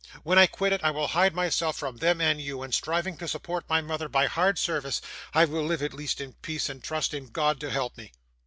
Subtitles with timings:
[0.23, 3.27] When I quit it, I will hide myself from them and you, and, striving to
[3.27, 4.99] support my mother by hard service,
[5.31, 8.11] I will live, at least, in peace, and trust in God to help me.